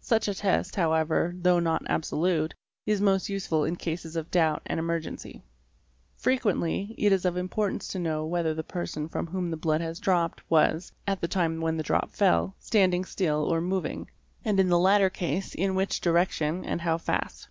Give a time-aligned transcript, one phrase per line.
[0.00, 2.54] Such a test, however, though not absolute,
[2.86, 5.42] is most use ful in cases of doubt and emergency.
[6.14, 9.98] Frequently it is of importance to know whether the person from whom the blood has
[9.98, 14.08] dropped was, at the time when the drop fell, stand ing still or moving,
[14.44, 17.48] and in the latter case in which direction and how fast.